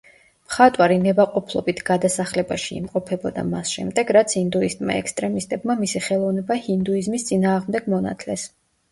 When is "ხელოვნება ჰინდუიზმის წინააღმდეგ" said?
6.07-7.91